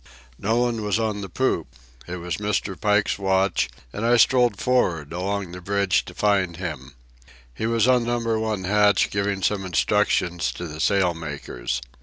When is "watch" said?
3.19-3.69